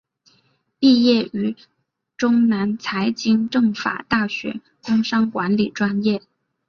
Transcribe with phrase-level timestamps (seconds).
[0.79, 1.55] 毕业于
[2.17, 6.23] 中南财经政法大学工商管理专业。